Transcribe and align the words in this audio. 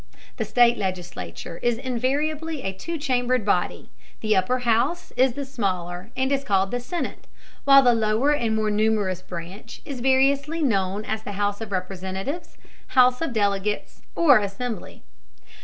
The 0.37 0.45
state 0.45 0.79
legislature 0.79 1.59
is 1.61 1.77
invariably 1.77 2.63
a 2.63 2.73
two 2.73 2.97
chambered 2.97 3.45
body; 3.45 3.91
the 4.21 4.35
upper 4.35 4.61
house 4.65 5.13
is 5.15 5.33
the 5.33 5.45
smaller 5.45 6.09
and 6.17 6.31
is 6.31 6.43
called 6.43 6.71
the 6.71 6.79
senate, 6.79 7.27
while 7.65 7.83
the 7.83 7.93
lower 7.93 8.33
and 8.33 8.55
more 8.55 8.71
numerous 8.71 9.21
branch 9.21 9.79
is 9.85 9.99
variously 10.01 10.63
known 10.63 11.05
as 11.05 11.21
the 11.21 11.33
house 11.33 11.61
of 11.61 11.71
representatives, 11.71 12.57
house 12.97 13.21
of 13.21 13.31
delegates, 13.31 14.01
or 14.15 14.39
assembly. 14.39 15.03